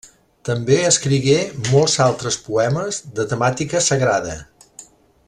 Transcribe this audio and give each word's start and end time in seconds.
També 0.47 0.77
escrigué 0.91 1.35
molts 1.67 1.97
altres 2.07 2.39
poemes 2.47 3.01
de 3.21 3.29
temàtica 3.35 3.87
sagrada. 3.93 4.39